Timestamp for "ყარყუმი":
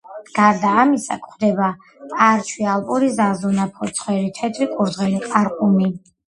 5.31-5.95